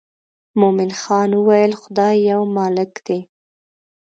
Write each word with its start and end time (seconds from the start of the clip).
مومن 0.59 0.91
خان 1.01 1.29
وویل 1.35 1.71
خدای 1.81 2.15
یو 2.29 2.41
مالک 2.55 2.91
دی. 3.05 3.19